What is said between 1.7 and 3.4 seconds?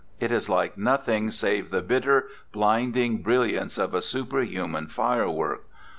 bitter, blind ing